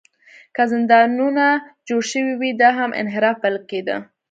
[0.55, 1.47] که زندانونه
[1.87, 3.95] جوړ شوي وي، دا هم انحراف بلل کېده.